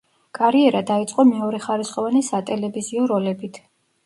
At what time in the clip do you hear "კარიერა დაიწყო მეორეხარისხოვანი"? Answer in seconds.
0.37-2.23